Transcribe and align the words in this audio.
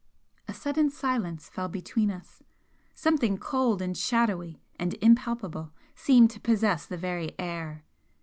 A 0.47 0.53
sudden 0.55 0.89
silence 0.89 1.47
fell 1.47 1.67
between 1.67 2.09
us; 2.09 2.41
something 2.95 3.37
cold 3.37 3.83
and 3.83 3.95
shadowy 3.95 4.59
and 4.79 4.95
impalpable 4.95 5.73
seemed 5.93 6.31
to 6.31 6.39
possess 6.39 6.87
the 6.87 6.97
very 6.97 7.35
air. 7.39 7.83